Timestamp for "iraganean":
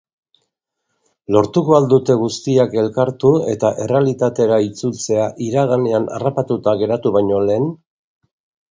5.51-6.13